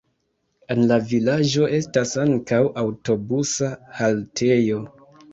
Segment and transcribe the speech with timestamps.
[0.75, 3.69] En la vilaĝo estas ankaŭ aŭtobusa
[3.99, 4.79] haltejo.